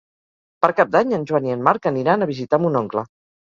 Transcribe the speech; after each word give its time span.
Per 0.65 0.69
Cap 0.79 0.89
d'Any 0.95 1.13
en 1.19 1.29
Joan 1.33 1.47
i 1.51 1.55
en 1.59 1.63
Marc 1.69 1.87
aniran 1.95 2.23
a 2.29 2.33
visitar 2.35 2.65
mon 2.67 2.85
oncle. 2.85 3.09